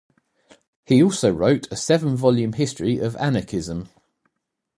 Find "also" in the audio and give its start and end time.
1.03-1.31